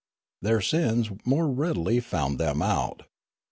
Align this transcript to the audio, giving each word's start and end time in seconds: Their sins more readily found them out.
Their 0.41 0.61
sins 0.61 1.11
more 1.25 1.47
readily 1.47 1.99
found 1.99 2.39
them 2.39 2.63
out. 2.63 3.03